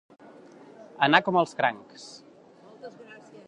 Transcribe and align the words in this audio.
Anar 1.07 1.21
com 1.27 1.39
els 1.43 1.53
crancs. 1.61 2.09